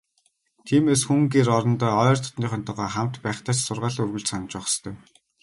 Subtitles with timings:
[0.65, 4.93] Тиймээс, хүн гэр орондоо ойр дотнынхонтойгоо хамт байхдаа ч сургаалаа үргэлж санаж байх ёстой.